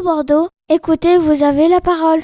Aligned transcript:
Radio 0.00 0.14
Bordeaux, 0.14 0.48
écoutez, 0.70 1.18
vous 1.18 1.42
avez 1.42 1.68
la 1.68 1.80
parole. 1.80 2.20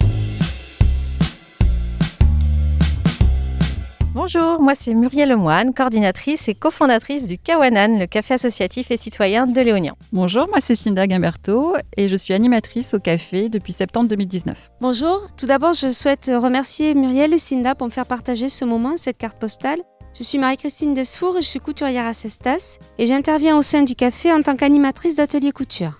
Bonjour, 4.14 4.62
moi 4.62 4.74
c'est 4.74 4.94
Muriel 4.94 5.28
Lemoine, 5.28 5.74
coordinatrice 5.74 6.48
et 6.48 6.54
cofondatrice 6.54 7.26
du 7.26 7.36
Kawanan, 7.36 7.98
le 7.98 8.06
café 8.06 8.34
associatif 8.34 8.90
et 8.90 8.96
citoyen 8.96 9.46
de 9.46 9.60
Léognan. 9.60 9.94
Bonjour, 10.10 10.48
moi 10.48 10.60
c'est 10.64 10.74
Cinda 10.74 11.06
Gimberto 11.06 11.74
et 11.98 12.08
je 12.08 12.16
suis 12.16 12.32
animatrice 12.32 12.94
au 12.94 12.98
café 12.98 13.50
depuis 13.50 13.74
septembre 13.74 14.08
2019. 14.08 14.70
Bonjour, 14.80 15.26
tout 15.36 15.46
d'abord 15.46 15.74
je 15.74 15.92
souhaite 15.92 16.30
remercier 16.34 16.94
Muriel 16.94 17.34
et 17.34 17.38
Cinda 17.38 17.74
pour 17.74 17.88
me 17.88 17.92
faire 17.92 18.06
partager 18.06 18.48
ce 18.48 18.64
moment, 18.64 18.96
cette 18.96 19.18
carte 19.18 19.38
postale. 19.38 19.80
Je 20.18 20.22
suis 20.22 20.38
Marie-Christine 20.38 20.94
Desfour, 20.94 21.34
je 21.36 21.46
suis 21.46 21.60
couturière 21.60 22.06
à 22.06 22.14
Cestas 22.14 22.78
et 22.98 23.04
j'interviens 23.04 23.58
au 23.58 23.62
sein 23.62 23.82
du 23.82 23.94
café 23.94 24.32
en 24.32 24.40
tant 24.40 24.56
qu'animatrice 24.56 25.16
d'atelier 25.16 25.52
couture. 25.52 25.98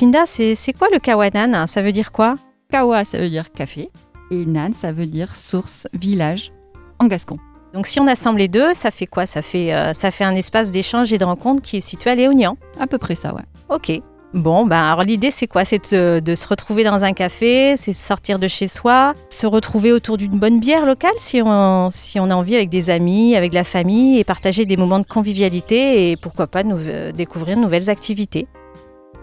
Cinda, 0.00 0.24
c'est 0.24 0.72
quoi 0.78 0.88
le 0.90 0.98
Kawanan 0.98 1.66
Ça 1.66 1.82
veut 1.82 1.92
dire 1.92 2.10
quoi? 2.10 2.36
Kawa, 2.72 3.04
ça 3.04 3.18
veut 3.18 3.28
dire 3.28 3.52
café. 3.52 3.90
Et 4.30 4.46
Nan, 4.46 4.72
ça 4.72 4.92
veut 4.92 5.04
dire 5.04 5.36
source, 5.36 5.86
village, 5.92 6.52
en 7.00 7.06
gascon. 7.06 7.36
Donc 7.74 7.86
si 7.86 8.00
on 8.00 8.06
assemble 8.06 8.38
les 8.38 8.48
deux, 8.48 8.72
ça 8.72 8.90
fait 8.90 9.04
quoi? 9.04 9.26
Ça 9.26 9.42
fait, 9.42 9.74
euh, 9.74 9.92
ça 9.92 10.10
fait 10.10 10.24
un 10.24 10.34
espace 10.34 10.70
d'échange 10.70 11.12
et 11.12 11.18
de 11.18 11.24
rencontre 11.26 11.60
qui 11.60 11.76
est 11.76 11.80
situé 11.82 12.08
à 12.08 12.14
Léognan 12.14 12.56
À 12.80 12.86
peu 12.86 12.96
près 12.96 13.14
ça, 13.14 13.34
ouais. 13.34 13.42
Ok. 13.68 13.92
Bon, 14.32 14.64
ben 14.64 14.82
alors 14.82 15.02
l'idée 15.02 15.30
c'est 15.30 15.46
quoi? 15.46 15.66
C'est 15.66 15.92
de, 15.92 16.34
se 16.34 16.48
retrouver 16.48 16.82
dans 16.82 17.04
un 17.04 17.12
café, 17.12 17.76
c'est 17.76 17.92
sortir 17.92 18.38
de 18.38 18.48
chez 18.48 18.68
soi, 18.68 19.12
se 19.28 19.46
retrouver 19.46 19.92
autour 19.92 20.16
d'une 20.16 20.38
bonne 20.38 20.60
bière 20.60 20.86
locale 20.86 21.12
si 21.18 21.42
on, 21.44 21.90
si 21.90 22.18
on 22.18 22.30
a 22.30 22.34
envie 22.34 22.56
avec 22.56 22.70
des 22.70 22.88
amis, 22.88 23.36
avec 23.36 23.52
la 23.52 23.64
famille 23.64 24.18
et 24.18 24.24
partager 24.24 24.64
des 24.64 24.78
moments 24.78 25.00
de 25.00 25.06
convivialité 25.06 26.10
et 26.10 26.16
pourquoi 26.16 26.46
pas 26.46 26.62
nous, 26.62 26.78
découvrir 27.14 27.58
de 27.58 27.60
nouvelles 27.60 27.90
activités. 27.90 28.48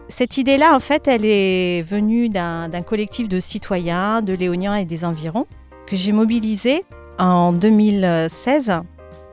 Cette 0.09 0.37
idée-là, 0.37 0.73
en 0.73 0.79
fait, 0.79 1.07
elle 1.07 1.25
est 1.25 1.81
venue 1.81 2.29
d'un 2.29 2.81
collectif 2.85 3.27
de 3.27 3.39
citoyens 3.39 4.21
de 4.21 4.33
Léoniens 4.33 4.75
et 4.75 4.85
des 4.85 5.03
environs 5.03 5.45
que 5.85 5.95
j'ai 5.95 6.11
mobilisé 6.11 6.83
en 7.19 7.51
2016. 7.51 8.73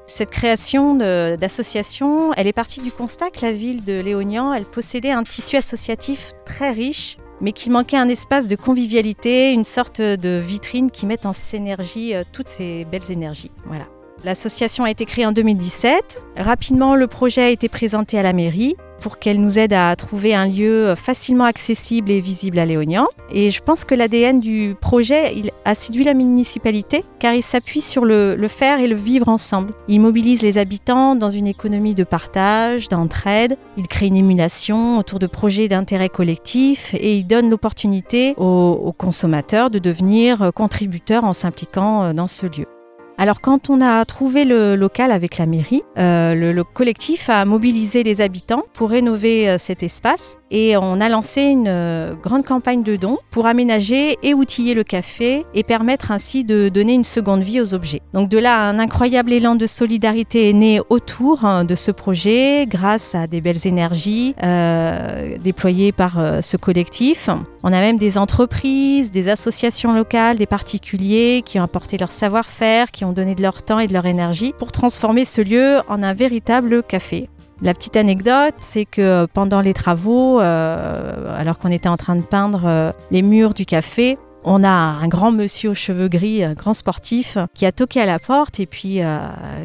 Cette 0.06 0.30
création 0.30 0.94
d'association, 0.94 2.32
elle 2.34 2.46
est 2.46 2.52
partie 2.52 2.80
du 2.80 2.92
constat 2.92 3.30
que 3.30 3.40
la 3.42 3.52
ville 3.52 3.84
de 3.84 4.00
Léognan, 4.00 4.52
elle 4.52 4.64
possédait 4.64 5.10
un 5.10 5.22
tissu 5.22 5.56
associatif 5.56 6.32
très 6.44 6.72
riche, 6.72 7.16
mais 7.40 7.52
qu'il 7.52 7.72
manquait 7.72 7.96
un 7.96 8.08
espace 8.08 8.46
de 8.46 8.56
convivialité, 8.56 9.52
une 9.52 9.64
sorte 9.64 10.00
de 10.00 10.38
vitrine 10.38 10.90
qui 10.90 11.06
mette 11.06 11.24
en 11.24 11.32
synergie 11.32 12.14
euh, 12.14 12.22
toutes 12.32 12.48
ces 12.48 12.84
belles 12.84 13.10
énergies. 13.10 13.50
Voilà. 13.66 13.86
L'association 14.24 14.84
a 14.84 14.90
été 14.90 15.04
créée 15.06 15.26
en 15.26 15.32
2017. 15.32 16.22
Rapidement, 16.36 16.94
le 16.94 17.06
projet 17.06 17.42
a 17.42 17.48
été 17.48 17.68
présenté 17.68 18.18
à 18.18 18.22
la 18.22 18.32
mairie 18.32 18.76
pour 19.04 19.18
qu'elle 19.18 19.38
nous 19.38 19.58
aide 19.58 19.74
à 19.74 19.94
trouver 19.96 20.34
un 20.34 20.46
lieu 20.46 20.94
facilement 20.96 21.44
accessible 21.44 22.10
et 22.10 22.20
visible 22.20 22.58
à 22.58 22.64
Léognan. 22.64 23.06
Et 23.30 23.50
je 23.50 23.60
pense 23.60 23.84
que 23.84 23.94
l'ADN 23.94 24.40
du 24.40 24.74
projet 24.80 25.34
il 25.36 25.50
a 25.66 25.74
séduit 25.74 26.04
la 26.04 26.14
municipalité 26.14 27.04
car 27.18 27.34
il 27.34 27.42
s'appuie 27.42 27.82
sur 27.82 28.06
le, 28.06 28.34
faire 28.48 28.80
et 28.80 28.88
le 28.88 28.96
vivre 28.96 29.28
ensemble. 29.28 29.74
Il 29.88 30.00
mobilise 30.00 30.40
les 30.40 30.56
habitants 30.56 31.16
dans 31.16 31.28
une 31.28 31.46
économie 31.46 31.94
de 31.94 32.02
partage, 32.02 32.88
d'entraide. 32.88 33.58
Il 33.76 33.88
crée 33.88 34.06
une 34.06 34.16
émulation 34.16 34.96
autour 34.96 35.18
de 35.18 35.26
projets 35.26 35.68
d'intérêt 35.68 36.08
collectif 36.08 36.94
et 36.94 37.14
il 37.14 37.26
donne 37.26 37.50
l'opportunité 37.50 38.32
aux, 38.38 38.80
aux 38.82 38.92
consommateurs 38.92 39.68
de 39.68 39.78
devenir 39.78 40.50
contributeurs 40.54 41.24
en 41.24 41.34
s'impliquant 41.34 42.14
dans 42.14 42.26
ce 42.26 42.46
lieu. 42.46 42.73
Alors 43.16 43.40
quand 43.40 43.70
on 43.70 43.80
a 43.80 44.04
trouvé 44.04 44.44
le 44.44 44.74
local 44.74 45.12
avec 45.12 45.38
la 45.38 45.46
mairie, 45.46 45.82
euh, 45.98 46.34
le, 46.34 46.64
collectif 46.64 47.30
a 47.30 47.44
mobilisé 47.44 48.02
les 48.02 48.20
habitants 48.20 48.64
pour 48.72 48.90
rénover 48.90 49.48
euh, 49.48 49.56
cet 49.56 49.84
espace 49.84 50.36
et 50.50 50.76
on 50.76 51.00
a 51.00 51.08
lancé 51.08 51.42
une 51.42 51.68
euh, 51.68 52.14
grande 52.16 52.44
campagne 52.44 52.82
de 52.82 52.96
dons 52.96 53.18
pour 53.30 53.46
aménager 53.46 54.18
et 54.24 54.34
outiller 54.34 54.74
le 54.74 54.82
café 54.82 55.46
et 55.54 55.62
permettre 55.62 56.10
ainsi 56.10 56.42
de 56.42 56.68
donner 56.68 56.94
une 56.94 57.04
seconde 57.04 57.42
vie 57.42 57.60
aux 57.60 57.72
objets. 57.72 58.02
Donc 58.14 58.28
de 58.28 58.38
là, 58.38 58.68
un 58.68 58.80
incroyable 58.80 59.32
élan 59.32 59.54
de 59.54 59.68
solidarité 59.68 60.50
est 60.50 60.54
né 60.54 60.80
autour 60.90 61.44
hein, 61.44 61.64
de 61.64 61.76
ce 61.76 61.92
projet 61.92 62.66
grâce 62.66 63.14
à 63.14 63.28
des 63.28 63.40
belles 63.40 63.66
énergies 63.66 64.34
déployées 65.40 65.92
par 65.92 66.18
ce 66.42 66.56
collectif. 66.56 67.28
On 67.66 67.72
a 67.72 67.80
même 67.80 67.96
des 67.96 68.18
entreprises, 68.18 69.10
des 69.10 69.30
associations 69.30 69.94
locales, 69.94 70.36
des 70.36 70.44
particuliers 70.44 71.40
qui 71.42 71.58
ont 71.58 71.62
apporté 71.62 71.96
leur 71.96 72.12
savoir-faire, 72.12 72.90
qui 72.90 73.06
ont 73.06 73.12
donné 73.12 73.34
de 73.34 73.40
leur 73.40 73.62
temps 73.62 73.78
et 73.78 73.86
de 73.86 73.94
leur 73.94 74.04
énergie 74.04 74.52
pour 74.58 74.70
transformer 74.70 75.24
ce 75.24 75.40
lieu 75.40 75.78
en 75.88 76.02
un 76.02 76.12
véritable 76.12 76.82
café. 76.82 77.30
La 77.62 77.72
petite 77.72 77.96
anecdote, 77.96 78.52
c'est 78.60 78.84
que 78.84 79.24
pendant 79.32 79.62
les 79.62 79.72
travaux, 79.72 80.42
euh, 80.42 81.34
alors 81.38 81.58
qu'on 81.58 81.70
était 81.70 81.88
en 81.88 81.96
train 81.96 82.16
de 82.16 82.22
peindre 82.22 82.64
euh, 82.66 82.92
les 83.10 83.22
murs 83.22 83.54
du 83.54 83.64
café, 83.64 84.18
on 84.44 84.62
a 84.62 84.68
un 84.68 85.08
grand 85.08 85.32
monsieur 85.32 85.70
aux 85.70 85.74
cheveux 85.74 86.08
gris, 86.08 86.44
un 86.44 86.54
grand 86.54 86.74
sportif, 86.74 87.38
qui 87.54 87.66
a 87.66 87.72
toqué 87.72 88.00
à 88.00 88.06
la 88.06 88.18
porte 88.18 88.60
et 88.60 88.66
puis 88.66 89.02
euh, 89.02 89.18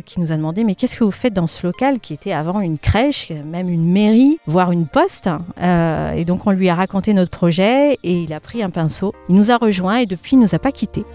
qui 0.06 0.20
nous 0.20 0.32
a 0.32 0.38
demandé 0.38 0.64
mais 0.64 0.76
qu'est-ce 0.76 0.98
que 0.98 1.04
vous 1.04 1.12
faites 1.12 1.34
dans 1.34 1.48
ce 1.48 1.66
local 1.66 2.00
qui 2.00 2.14
était 2.14 2.32
avant 2.32 2.60
une 2.62 2.78
crèche, 2.78 3.32
même 3.46 3.70
une 3.70 3.92
mairie, 3.92 4.40
voire 4.48 4.72
une 4.72 4.88
poste. 4.88 5.30
et 5.60 6.26
donc 6.26 6.48
on 6.48 6.52
lui 6.52 6.70
a 6.70 6.76
raconté 6.76 7.14
notre 7.14 7.32
projet 7.32 7.98
et 8.04 8.24
il 8.24 8.34
a 8.34 8.40
pris 8.40 8.64
un 8.64 8.70
pinceau. 8.70 9.14
Il 9.30 9.36
nous 9.36 9.52
a 9.52 9.58
rejoints 9.58 9.98
et 9.98 10.06
depuis 10.06 10.36
il 10.36 10.40
nous 10.40 10.56
a 10.56 10.60
pas 10.60 10.72
quittés. 10.72 11.06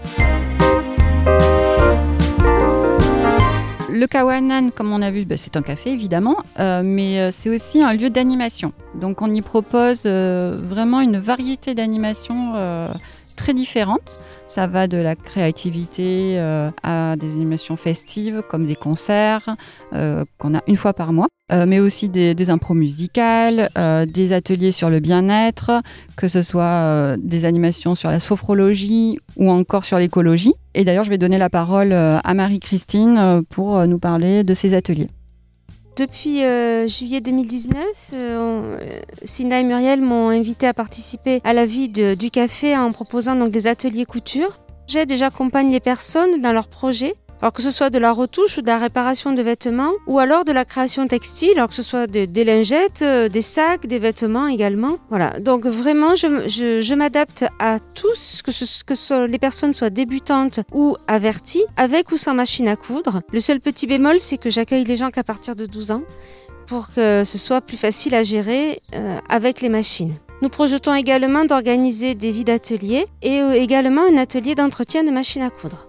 Le 3.95 4.07
Kawanan, 4.07 4.71
comme 4.71 4.91
on 4.91 5.01
a 5.01 5.09
vu, 5.09 5.23
bah, 5.23 5.37
c'est 5.37 5.55
un 5.55 5.61
café 5.61 5.91
évidemment, 5.91 6.37
euh, 6.59 6.81
mais 6.83 7.19
euh, 7.19 7.29
c'est 7.31 7.49
aussi 7.49 7.81
un 7.81 7.93
lieu 7.93 8.09
d'animation. 8.09 8.73
Donc 8.93 9.21
on 9.21 9.33
y 9.33 9.41
propose 9.41 10.03
euh, 10.05 10.59
vraiment 10.61 10.99
une 10.99 11.17
variété 11.17 11.73
d'animations 11.73 12.53
très 13.45 13.53
différentes. 13.53 14.17
Ça 14.47 14.65
va 14.65 14.87
de 14.87 14.97
la 14.97 15.15
créativité 15.15 16.39
à 16.81 17.15
des 17.15 17.33
animations 17.33 17.75
festives 17.75 18.41
comme 18.49 18.65
des 18.65 18.75
concerts 18.75 19.55
qu'on 19.91 20.55
a 20.55 20.61
une 20.67 20.77
fois 20.77 20.93
par 20.93 21.13
mois. 21.13 21.27
Euh, 21.51 21.67
mais 21.67 21.79
aussi 21.79 22.09
des, 22.09 22.33
des 22.33 22.49
impros 22.49 22.73
musicales, 22.73 23.69
euh, 23.77 24.07
des 24.07 24.33
ateliers 24.33 24.71
sur 24.71 24.89
le 24.89 24.99
bien-être, 24.99 25.83
que 26.17 26.27
ce 26.27 26.41
soit 26.41 26.63
euh, 26.63 27.17
des 27.19 27.45
animations 27.45 27.93
sur 27.93 28.09
la 28.09 28.19
sophrologie 28.19 29.19
ou 29.37 29.51
encore 29.51 29.85
sur 29.85 29.99
l'écologie. 29.99 30.55
Et 30.73 30.83
d'ailleurs, 30.83 31.03
je 31.03 31.11
vais 31.11 31.19
donner 31.19 31.37
la 31.37 31.51
parole 31.51 31.93
à 31.93 32.33
Marie-Christine 32.33 33.43
pour 33.49 33.85
nous 33.87 33.99
parler 33.99 34.43
de 34.43 34.53
ces 34.53 34.73
ateliers. 34.73 35.09
Depuis 35.95 36.41
juillet 36.87 37.21
2019, 37.21 38.13
Cinda 39.23 39.59
et 39.59 39.63
Muriel 39.63 40.01
m'ont 40.01 40.29
invité 40.29 40.67
à 40.67 40.73
participer 40.73 41.41
à 41.43 41.53
la 41.53 41.65
vie 41.65 41.87
du 41.89 42.31
café 42.31 42.77
en 42.77 42.91
proposant 42.91 43.35
donc 43.35 43.49
des 43.49 43.67
ateliers 43.67 44.05
couture. 44.05 44.57
J'aide 44.87 45.11
et 45.11 45.17
j'accompagne 45.17 45.71
les 45.71 45.79
personnes 45.79 46.41
dans 46.41 46.51
leurs 46.51 46.67
projets 46.67 47.15
alors 47.41 47.53
que 47.53 47.61
ce 47.61 47.71
soit 47.71 47.89
de 47.89 47.99
la 47.99 48.11
retouche 48.11 48.57
ou 48.57 48.61
de 48.61 48.67
la 48.67 48.77
réparation 48.77 49.33
de 49.33 49.41
vêtements, 49.41 49.91
ou 50.07 50.19
alors 50.19 50.45
de 50.45 50.51
la 50.51 50.65
création 50.65 51.07
textile, 51.07 51.51
alors 51.55 51.69
que 51.69 51.75
ce 51.75 51.83
soit 51.83 52.07
des 52.07 52.43
lingettes, 52.43 53.01
euh, 53.01 53.29
des 53.29 53.41
sacs, 53.41 53.87
des 53.87 53.99
vêtements 53.99 54.47
également. 54.47 54.97
Voilà, 55.09 55.39
donc 55.39 55.65
vraiment, 55.65 56.15
je, 56.15 56.93
m'adapte 56.95 57.45
à 57.59 57.79
tous, 57.79 58.41
que, 58.43 58.51
ce, 58.51 58.83
que 58.83 59.25
les 59.25 59.39
personnes 59.39 59.73
soient 59.73 59.89
débutantes 59.89 60.61
ou 60.71 60.95
averties, 61.07 61.65
avec 61.77 62.11
ou 62.11 62.17
sans 62.17 62.33
machine 62.33 62.67
à 62.67 62.75
coudre. 62.75 63.21
Le 63.31 63.39
seul 63.39 63.59
petit 63.59 63.87
bémol, 63.87 64.19
c'est 64.19 64.37
que 64.37 64.49
j'accueille 64.49 64.85
les 64.85 64.95
gens 64.95 65.11
qu'à 65.11 65.23
partir 65.23 65.55
de 65.55 65.65
12 65.65 65.91
ans, 65.91 66.03
pour 66.67 66.87
que 66.93 67.23
ce 67.23 67.37
soit 67.37 67.61
plus 67.61 67.77
facile 67.77 68.15
à 68.15 68.23
gérer 68.23 68.81
euh, 68.95 69.17
avec 69.29 69.61
les 69.61 69.69
machines. 69.69 70.13
Nous 70.41 70.49
projetons 70.49 70.93
également 70.93 71.45
d'organiser 71.45 72.15
des 72.15 72.31
vies 72.31 72.43
d'ateliers 72.43 73.05
et 73.21 73.39
euh, 73.39 73.53
également 73.53 74.01
un 74.01 74.17
atelier 74.17 74.55
d'entretien 74.55 75.03
de 75.03 75.11
machines 75.11 75.41
à 75.41 75.49
coudre. 75.49 75.87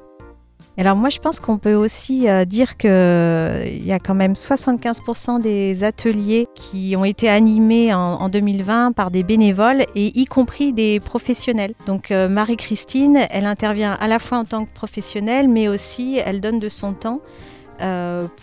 Alors 0.79 0.95
moi, 0.95 1.09
je 1.09 1.21
pense 1.21 1.41
qu'on 1.41 1.57
peut 1.57 1.75
aussi 1.75 2.29
euh, 2.29 2.45
dire 2.45 2.77
qu'il 2.77 2.91
euh, 2.91 3.67
y 3.67 3.93
a 3.93 3.99
quand 3.99 4.15
même 4.15 4.35
75% 4.35 5.41
des 5.41 5.85
ateliers 5.85 6.49
qui 6.55 6.95
ont 6.99 7.05
été 7.07 7.31
animés 7.31 7.95
en, 7.95 8.29
2020 8.29 8.93
par 8.93 9.11
des 9.11 9.23
bénévoles 9.23 9.87
et 9.95 10.21
y 10.21 10.27
compris 10.27 10.75
des 10.75 11.01
professionnels. 11.01 11.73
Donc 11.87 12.11
euh, 12.11 12.29
Marie-Christine, 12.29 13.21
elle 13.31 13.47
intervient 13.47 13.93
à 13.93 14.07
la 14.07 14.19
fois 14.19 14.39
en 14.39 14.45
tant 14.45 14.67
que 14.67 14.75
professionnelle, 14.75 15.49
mais 15.49 15.69
aussi 15.69 16.21
elle 16.23 16.43
donne 16.43 16.61
de 16.61 16.69
son 16.69 16.93
temps. 16.93 17.21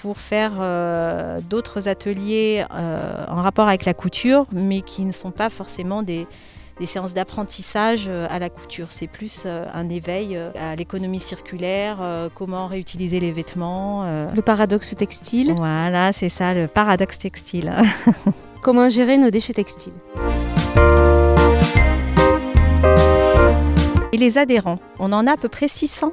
pour 0.01 0.17
faire 0.17 0.53
d'autres 1.49 1.87
ateliers 1.87 2.63
en 2.69 3.41
rapport 3.41 3.67
avec 3.67 3.83
la 3.85 3.95
couture, 3.95 4.45
mais 4.51 4.81
qui 4.81 5.05
ne 5.05 5.11
sont 5.11 5.31
pas 5.31 5.49
forcément 5.49 6.03
des, 6.03 6.27
des 6.79 6.85
séances 6.85 7.13
d'apprentissage 7.13 8.05
euh, 8.07 8.27
à 8.29 8.39
la 8.39 8.49
couture. 8.49 8.87
C'est 8.91 9.07
plus 9.07 9.43
euh, 9.45 9.65
un 9.73 9.89
éveil 9.89 10.35
euh, 10.35 10.51
à 10.55 10.75
l'économie 10.75 11.19
circulaire, 11.19 11.97
comment 12.35 12.67
réutiliser 12.67 13.19
les 13.19 13.31
vêtements. 13.31 14.03
Le 14.33 14.41
paradoxe 14.41 14.95
textile. 14.95 15.53
Voilà, 15.55 16.13
c'est 16.13 16.29
ça, 16.29 16.53
le 16.53 16.67
paradoxe 16.67 17.19
textile. 17.19 17.73
comment 18.61 18.89
gérer 18.89 19.17
nos 19.17 19.29
déchets 19.29 19.53
textiles. 19.53 19.93
Et 24.11 24.17
les 24.17 24.37
adhérents, 24.37 24.79
on 24.99 25.11
en 25.11 25.27
a 25.27 25.33
à 25.33 25.37
peu 25.37 25.49
près 25.49 25.67
600 25.67 26.11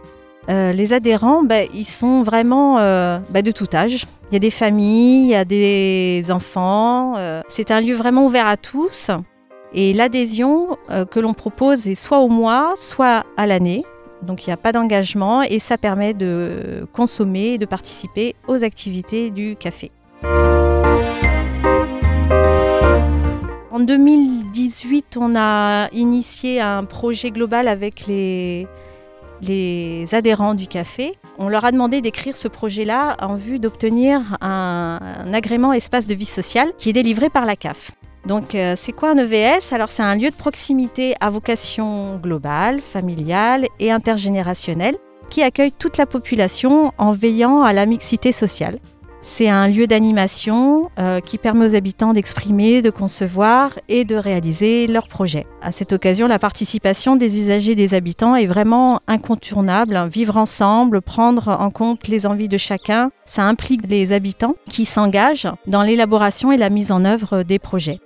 Euh, 0.49 0.73
les 0.73 0.93
adhérents, 0.93 1.43
bah, 1.43 1.65
ils 1.75 1.85
sont 1.85 2.23
vraiment 2.23 2.79
euh, 2.79 3.19
bah, 3.31 3.43
de 3.43 3.53
tout 3.53 3.69
âge. 3.75 4.06
Il 4.31 4.35
y 4.35 4.37
a 4.37 4.41
des 4.41 4.51
familles, 4.51 5.25
il 5.25 5.31
y 5.31 5.35
a 5.35 5.45
des 5.45 6.25
enfants. 6.31 7.15
euh, 7.19 7.43
c'est 7.49 7.71
un 7.71 7.81
lieu 7.81 7.95
vraiment 7.95 8.25
ouvert 8.27 8.47
à 8.47 8.56
tous. 8.56 9.11
Et 9.72 9.93
l'adhésion 9.93 10.78
euh, 10.90 11.05
que 11.05 11.20
l'on 11.20 11.32
propose 11.32 11.87
est 11.87 11.94
soit 11.94 12.19
au 12.19 12.28
mois, 12.28 12.75
soit 12.76 13.25
à 13.37 13.46
l'année. 13.46 13.84
Donc 14.22 14.46
il 14.46 14.50
n'y 14.50 14.55
a 14.55 14.58
pas 14.58 14.72
d'engagement 14.72 15.43
et 15.43 15.58
ça 15.58 15.78
permet 15.78 16.12
de 16.12 16.87
consommer 16.93 17.55
et 17.55 17.58
de 17.58 17.67
participer 17.67 18.34
aux 18.49 18.64
activités 18.64 19.31
du 19.31 19.56
café. 19.56 19.90
En 23.72 23.81
2018, 23.81 25.17
on 25.19 25.34
a 25.37 25.88
initié 25.93 26.61
un 26.61 26.84
projet 26.84 27.31
global 27.31 27.67
avec 27.67 28.06
les, 28.06 28.67
adhérents 30.12 30.55
du 30.55 30.67
café. 30.67 31.14
On 31.38 31.49
leur 31.49 31.64
a 31.64 31.72
demandé 31.72 32.02
d'écrire 32.02 32.37
ce 32.37 32.49
projet-là 32.49 33.17
en 33.22 33.37
vue 33.37 33.58
d'obtenir 33.58 34.37
un, 34.43 34.99
un 35.00 35.32
agrément 35.32 35.72
espace 35.72 36.06
de 36.06 36.14
vie 36.14 36.26
sociale 36.26 36.72
qui 36.76 36.90
est 36.90 36.93
délivré 36.93 37.31
par 37.31 37.46
la 37.46 37.56
CAF. 37.56 37.93
Donc, 38.26 38.55
euh, 38.55 38.75
c'est 38.76 38.93
quoi 38.93 39.11
un 39.11 39.17
EVS 39.17 39.72
Alors, 39.72 39.90
c'est 39.90 40.02
un 40.02 40.14
lieu 40.14 40.31
de 40.31 40.34
proximité 40.34 41.14
à 41.20 41.31
vocation 41.31 42.17
globale, 42.17 42.81
familiale 42.82 43.67
et 43.78 43.90
intergénérationnelle 43.90 44.96
qui 45.31 45.43
accueille 45.43 45.72
toute 45.72 45.96
la 45.96 46.06
population 46.06 46.93
en 46.99 47.12
veillant 47.12 47.62
à 47.62 47.72
la 47.72 47.87
mixité 47.87 48.32
sociale. 48.32 48.78
C'est 49.22 49.50
un 49.50 49.69
lieu 49.69 49.87
d'animation 49.87 50.90
euh, 50.99 51.20
qui 51.20 51.37
permet 51.37 51.67
aux 51.67 51.75
habitants 51.75 52.14
d'exprimer, 52.14 52.81
de 52.81 52.88
concevoir 52.88 53.78
et 53.88 54.06
de 54.06 54.17
réaliser 54.17 54.87
leurs 54.87 55.08
projets. 55.08 55.46
À 55.61 55.72
cette 55.72 55.93
occasion, 55.93 56.26
la 56.26 56.38
participation 56.38 57.17
des 57.17 57.37
usagers 57.37 57.72
et 57.72 57.76
des 57.76 57.93
habitants 57.93 58.34
est 58.34 58.46
vraiment 58.46 59.00
incontournable. 59.06 60.08
Vivre 60.11 60.38
ensemble, 60.38 61.02
prendre 61.02 61.49
en 61.49 61.70
compte 61.70 62.08
les 62.08 62.26
envies 62.26 62.49
de 62.49 62.58
chacun, 62.58 63.11
ça 63.26 63.43
implique 63.43 63.87
les 63.87 64.12
habitants 64.12 64.56
qui 64.70 64.87
s'engagent 64.87 65.49
dans 65.67 65.82
l'élaboration 65.82 66.50
et 66.50 66.56
la 66.56 66.70
mise 66.70 66.90
en 66.90 67.05
œuvre 67.05 67.43
des 67.43 67.58
projets. 67.58 68.00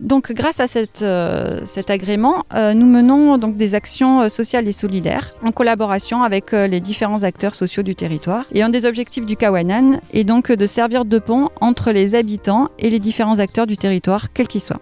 Donc, 0.00 0.32
grâce 0.32 0.58
à 0.58 0.66
euh, 1.02 1.60
cet 1.64 1.88
agrément, 1.88 2.44
euh, 2.52 2.74
nous 2.74 2.86
menons 2.86 3.38
donc 3.38 3.56
des 3.56 3.74
actions 3.76 4.22
euh, 4.22 4.28
sociales 4.28 4.66
et 4.66 4.72
solidaires 4.72 5.34
en 5.44 5.52
collaboration 5.52 6.24
avec 6.24 6.50
les 6.52 6.80
différents 6.80 7.22
acteurs 7.22 7.54
sociaux 7.54 7.84
du 7.84 7.94
territoire. 7.94 8.44
Et 8.52 8.62
un 8.62 8.70
des 8.70 8.86
objectifs 8.86 9.24
du 9.24 9.36
Kawanan 9.36 10.00
est 10.12 10.24
donc 10.24 10.50
de 10.50 10.66
servir 10.66 11.04
de 11.04 11.18
pont 11.18 11.48
entre 11.60 11.92
les 11.92 12.16
habitants 12.16 12.68
et 12.78 12.90
les 12.90 12.98
différents 12.98 13.38
acteurs 13.38 13.66
du 13.66 13.76
territoire, 13.76 14.32
quels 14.32 14.48
qu'ils 14.48 14.60
soient. 14.60 14.80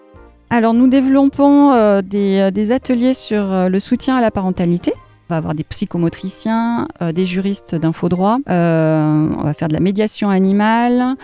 Alors, 0.49 0.73
nous 0.73 0.89
développons 0.89 2.01
des, 2.03 2.51
des 2.51 2.73
ateliers 2.73 3.15
sur 3.15 3.69
le 3.69 3.81
soutien 3.81 4.17
à 4.17 4.21
la 4.21 4.31
parentalité. 4.31 4.93
On 5.29 5.35
va 5.35 5.39
avoir 5.39 5.55
des 5.55 5.65
psychomotriciens, 5.65 6.89
des 7.01 7.27
juristes 7.27 7.75
d'infodroit, 7.75 8.39
on 8.47 9.43
va 9.43 9.55
faire 9.55 9.69
de 9.69 9.75
la 9.75 9.81
médiation 9.81 10.29
animale, 10.29 11.17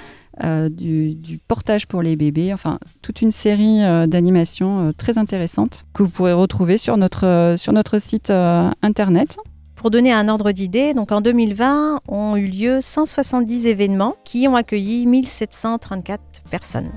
euh, 0.44 0.68
du, 0.68 1.40
portage 1.48 1.86
pour 1.86 2.02
les 2.02 2.14
bébés, 2.14 2.52
enfin 2.52 2.78
toute 3.02 3.22
une 3.22 3.30
série 3.30 3.82
euh, 3.82 4.06
d'animations 4.06 4.88
euh, 4.88 4.92
très 4.96 5.18
intéressantes 5.18 5.84
que 5.94 6.02
vous 6.02 6.08
pourrez 6.08 6.32
retrouver 6.32 6.78
sur 6.78 6.96
notre, 6.96 7.54
sur 7.56 7.72
notre 7.72 7.98
site 7.98 8.30
internet. 8.30 9.36
Pour 9.74 9.90
donner 9.90 10.12
un 10.12 10.28
ordre 10.28 10.52
d'idée, 10.52 10.94
donc 10.94 11.12
en 11.12 11.20
2020 11.20 12.00
ont 12.08 12.36
eu 12.36 12.46
lieu 12.46 12.80
170 12.80 13.66
événements 13.66 14.16
qui 14.24 14.48
ont 14.48 14.56
accueilli 14.56 15.06
1734 15.06 16.20
personnes. 16.50 16.90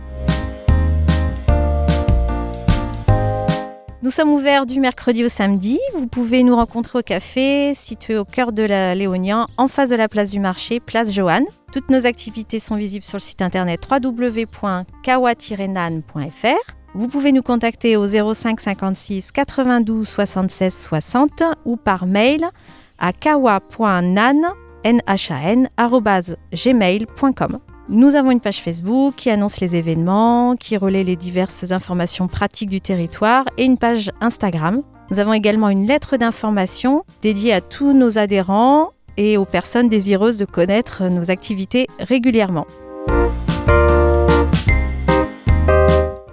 Nous 4.03 4.09
sommes 4.09 4.31
ouverts 4.31 4.65
du 4.65 4.79
mercredi 4.79 5.23
au 5.23 5.29
samedi. 5.29 5.79
Vous 5.93 6.07
pouvez 6.07 6.41
nous 6.41 6.55
rencontrer 6.55 6.97
au 6.97 7.03
café 7.03 7.75
situé 7.75 8.17
au 8.17 8.25
cœur 8.25 8.51
de 8.51 8.63
la 8.63 8.95
Léonien, 8.95 9.45
en 9.57 9.67
face 9.67 9.91
de 9.91 9.95
la 9.95 10.07
place 10.07 10.31
du 10.31 10.39
marché, 10.39 10.79
place 10.79 11.13
Joanne. 11.13 11.45
Toutes 11.71 11.91
nos 11.91 12.07
activités 12.07 12.59
sont 12.59 12.77
visibles 12.77 13.05
sur 13.05 13.17
le 13.17 13.21
site 13.21 13.43
internet 13.43 13.87
www.kawa-nan.fr. 13.87 16.73
Vous 16.95 17.07
pouvez 17.07 17.31
nous 17.31 17.43
contacter 17.43 17.95
au 17.95 18.07
05 18.07 18.59
56 18.59 19.31
92 19.31 20.07
76 20.07 20.73
60 20.73 21.43
ou 21.65 21.77
par 21.77 22.07
mail 22.07 22.49
à 22.97 23.13
kawa.nan, 23.13 24.47
N-H-A-N, 24.83 25.69
arobase 25.77 26.37
gmail.com. 26.53 27.59
Nous 27.89 28.15
avons 28.15 28.31
une 28.31 28.39
page 28.39 28.61
Facebook 28.61 29.15
qui 29.15 29.29
annonce 29.29 29.59
les 29.59 29.75
événements, 29.75 30.55
qui 30.55 30.77
relaie 30.77 31.03
les 31.03 31.15
diverses 31.15 31.71
informations 31.71 32.27
pratiques 32.27 32.69
du 32.69 32.79
territoire 32.79 33.45
et 33.57 33.63
une 33.63 33.77
page 33.77 34.11
Instagram. 34.21 34.83
Nous 35.09 35.19
avons 35.19 35.33
également 35.33 35.67
une 35.67 35.87
lettre 35.87 36.15
d'information 36.17 37.03
dédiée 37.21 37.53
à 37.53 37.59
tous 37.59 37.93
nos 37.93 38.17
adhérents 38.17 38.91
et 39.17 39.35
aux 39.35 39.45
personnes 39.45 39.89
désireuses 39.89 40.37
de 40.37 40.45
connaître 40.45 41.03
nos 41.05 41.31
activités 41.31 41.87
régulièrement. 41.99 42.67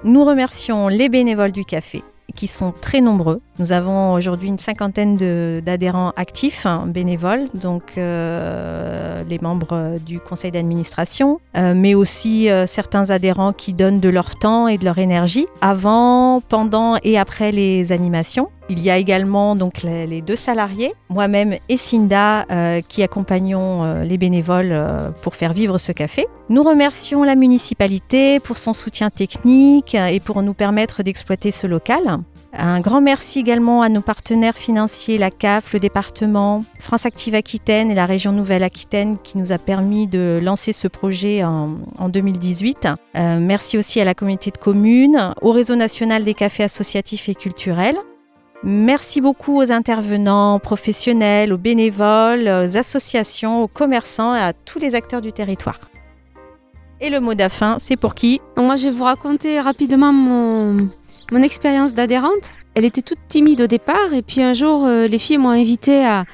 Nous 0.05 0.25
remercions 0.25 0.89
les 0.89 1.09
bénévoles 1.09 1.53
du 1.53 1.65
café 1.65 2.03
qui 2.39 2.47
sont 2.47 2.71
très 2.71 3.01
nombreux. 3.01 3.41
Nous 3.59 3.73
avons 3.73 4.13
aujourd'hui 4.13 4.47
une 4.47 4.59
cinquantaine 4.59 5.17
d'adhérents 5.61 6.13
actifs, 6.15 6.67
hein, 6.67 6.85
bénévoles, 6.87 7.49
donc 7.53 7.95
euh, 7.99 9.25
les 9.29 9.41
membres 9.41 9.97
du 10.07 10.21
conseil 10.21 10.53
d'administration, 10.53 11.41
euh, 11.57 11.75
mais 11.75 11.97
aussi 11.97 12.49
euh, 12.49 12.69
certains 12.69 13.11
adhérents 13.11 13.53
qui 13.53 13.73
donnent 13.73 13.99
de 13.99 14.09
leur 14.09 14.37
temps 14.37 14.69
et 14.69 14.79
de 14.79 14.85
leur 14.85 14.99
énergie 14.99 15.49
avant, 15.63 16.41
pendant 16.49 16.95
et 17.03 17.19
après 17.19 17.51
les 17.51 17.91
animations. 17.91 18.51
Il 18.71 18.83
y 18.83 18.91
a 18.91 18.99
également 18.99 19.57
donc 19.57 19.83
les, 19.83 20.21
deux 20.21 20.37
salariés, 20.37 20.93
moi-même 21.09 21.57
et 21.69 21.77
Cinda, 21.77 22.45
euh, 22.51 22.81
qui 22.87 23.03
accompagnons 23.03 23.83
euh, 23.83 24.05
les 24.05 24.19
bénévoles 24.19 24.73
euh, 24.73 25.11
pour 25.23 25.37
faire 25.37 25.53
vivre 25.53 25.79
ce 25.79 25.93
café. 25.93 26.27
Nous 26.51 26.63
remercions 26.63 27.25
la 27.25 27.35
municipalité 27.35 28.41
pour 28.41 28.59
son 28.59 28.73
soutien 28.73 29.11
technique 29.11 29.95
et 29.95 30.21
pour 30.21 30.43
nous 30.43 30.55
permettre 30.55 31.03
d'exploiter 31.03 31.51
ce 31.51 31.67
local. 31.67 32.19
Un 32.53 32.81
grand 32.81 33.01
merci 33.01 33.39
également 33.39 33.83
à 33.83 33.89
nos 33.89 34.01
partenaires 34.01 34.57
financiers, 34.57 35.19
la 35.19 35.31
CAF, 35.31 35.73
le 35.75 35.81
département, 35.81 36.63
France 36.81 37.05
Active 37.05 37.35
Aquitaine 37.35 37.91
et 37.91 37.95
la 37.95 38.07
région 38.07 38.33
Nouvelle-Aquitaine 38.33 39.19
qui 39.23 39.37
nous 39.37 39.53
a 39.53 39.59
permis 39.59 40.07
de 40.07 40.41
lancer 40.43 40.73
ce 40.73 40.89
projet 40.89 41.45
en, 41.45 41.77
en 41.99 42.09
2018. 42.09 42.89
Euh, 43.17 43.39
merci 43.41 43.77
aussi 43.77 44.01
à 44.01 44.05
la 44.05 44.15
communauté 44.15 44.51
de 44.51 44.59
communes, 44.59 45.35
au 45.43 45.53
réseau 45.53 45.77
national 45.77 46.25
des 46.25 46.35
cafés 46.35 46.65
associatifs 46.65 47.29
et 47.29 47.35
culturels. 47.35 47.99
Merci 48.65 49.21
beaucoup 49.21 49.57
aux 49.57 49.71
intervenants 49.71 50.59
professionnels, 50.59 51.53
aux 51.53 51.59
bénévoles, 51.59 52.49
aux 52.49 52.77
associations, 52.77 53.63
aux 53.63 53.69
commerçants 53.69 54.35
et 54.35 54.41
à 54.41 54.53
tous 54.53 54.81
les 54.81 54.97
acteurs 54.97 55.23
du 55.23 55.33
territoire. 55.33 55.79
Et 57.01 57.11
le 57.11 57.21
mot 57.21 57.35
de 57.35 57.39
la 57.39 57.49
fin, 57.49 57.77
c'est 57.79 57.97
pour 57.97 58.17
qui? 58.17 58.41
Moi, 58.57 58.75
je 58.75 58.89
vais 58.89 58.91
vous 58.91 59.05
raconter 59.05 59.61
rapidement 59.61 60.13
mon, 60.13 60.91
expérience 61.41 61.95
d'adhérente. 61.95 62.53
Elle 62.75 62.85
était 62.85 63.03
toute 63.03 63.19
timide 63.29 63.61
au 63.61 63.67
départ 63.69 64.13
et 64.13 64.23
puis 64.23 64.43
un 64.43 64.55
jour, 64.55 64.85
euh, 64.85 65.07
les 65.07 65.19
filles 65.19 65.39
m'ont 65.39 65.51
invitée 65.51 66.05
à, 66.05 66.25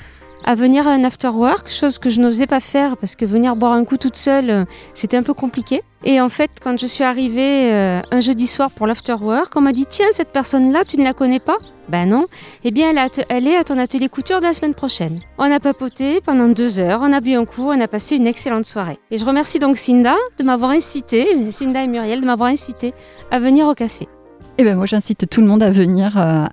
à 0.45 0.55
venir 0.55 0.87
à 0.87 0.93
un 0.93 1.05
after 1.05 1.29
work, 1.29 1.69
chose 1.71 1.99
que 1.99 2.11
je 2.11 2.21
n'osais 2.21 2.47
pas 2.47 2.61
faire 2.61 2.97
parce 2.97 3.17
que 3.17 3.25
venir 3.25 3.57
boire 3.57 3.73
un 3.73 3.85
coup 3.85 3.97
toute 3.97 4.17
seule, 4.17 4.51
euh, 4.51 4.65
c'était 4.93 5.17
un 5.17 5.23
peu 5.23 5.35
compliqué. 5.35 5.83
Et 6.05 6.21
en 6.21 6.29
fait, 6.29 6.51
quand 6.63 6.79
je 6.79 6.87
suis 6.87 7.03
arrivée 7.03 7.73
euh, 7.73 8.03
un 8.11 8.21
jeudi 8.21 8.47
soir 8.47 8.71
pour 8.71 8.87
l'after 8.87 9.15
work, 9.15 9.57
on 9.57 9.63
m'a 9.63 9.73
dit 9.73 9.87
tiens, 9.87 10.07
cette 10.13 10.29
personne-là, 10.29 10.85
tu 10.85 10.99
ne 10.99 11.05
la 11.05 11.15
connais 11.15 11.41
pas? 11.41 11.57
Ben 11.89 12.07
non. 12.07 12.27
Eh 12.63 12.71
bien, 12.71 12.91
elle, 12.91 13.11
elle 13.31 13.49
est 13.49 13.57
à 13.57 13.65
ton 13.65 13.79
atelier 13.79 14.09
couture 14.09 14.41
de 14.41 14.45
la 14.45 14.53
semaine 14.53 14.75
prochaine. 14.75 15.21
On 15.39 15.51
a 15.51 15.61
papoté 15.61 16.21
pendant 16.21 16.49
deux 16.49 16.79
heures, 16.79 17.01
on 17.03 17.13
a 17.13 17.21
bu 17.21 17.35
un 17.35 17.47
coup, 17.47 17.71
on 17.71 17.81
a 17.81 17.89
passé 17.89 18.17
une 18.17 18.27
excellente 18.27 18.67
soirée. 18.67 18.99
Et 19.11 19.17
je 19.17 19.25
remercie 19.25 19.59
donc 19.59 19.79
Cinda 19.79 20.17
de 20.39 20.45
m'avoir 20.45 20.71
incité, 20.71 21.27
Cinda 21.51 21.83
et 21.83 21.87
Muriel, 21.87 22.21
de 22.21 22.27
m'avoir 22.27 22.51
incité 22.51 22.93
à 23.31 23.39
venir 23.39 23.67
au 23.67 23.75
café. 23.75 24.09
Et 24.57 24.63
ben 24.63 24.77
moi 24.77 24.87
j'incite 24.87 25.29
tout 25.29 25.41
le 25.41 25.49
monde 25.49 25.65
à 25.65 25.73
venir, 25.73 26.17
euh, 26.17 26.47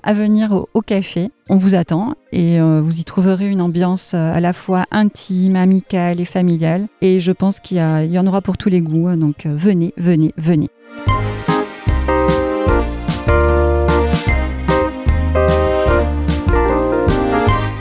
au, 0.74 0.82
café. 0.82 1.30
On 1.50 1.56
vous 1.56 1.76
attend 1.76 2.16
et 2.32 2.60
euh, 2.60 2.82
vous 2.82 3.00
y 3.00 3.04
trouverez 3.04 3.48
une 3.48 3.62
ambiance 3.62 4.16
euh, 4.16 4.34
à 4.34 4.40
la 4.40 4.54
fois 4.54 4.86
intime, 4.90 5.56
amicale 5.56 6.20
et 6.20 6.26
familiale. 6.26 6.88
Et 7.02 7.20
je 7.20 7.32
pense 7.32 7.60
qu'il 7.60 7.78
y, 7.78 7.80
y 7.80 8.18
en 8.18 8.26
aura 8.26 8.42
pour 8.42 8.58
tous 8.58 8.70
les 8.70 8.82
goûts. 8.82 9.16
Donc 9.16 9.46
venez, 9.46 9.94
venez, 9.98 10.34
venez. 10.36 10.70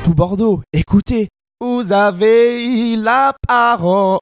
Tout 0.04 0.14
Bordeaux, 0.14 0.60
écoutez, 0.74 1.28
vous 1.62 1.92
avez 1.92 2.94
la 2.96 3.34
parole. 3.48 4.20